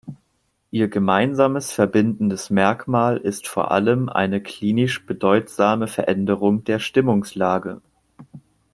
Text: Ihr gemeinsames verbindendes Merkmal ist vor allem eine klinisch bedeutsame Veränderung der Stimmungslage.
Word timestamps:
Ihr 0.71 0.87
gemeinsames 0.87 1.73
verbindendes 1.73 2.49
Merkmal 2.49 3.17
ist 3.17 3.47
vor 3.47 3.69
allem 3.69 4.09
eine 4.09 4.41
klinisch 4.41 5.05
bedeutsame 5.05 5.87
Veränderung 5.87 6.63
der 6.63 6.79
Stimmungslage. 6.79 7.83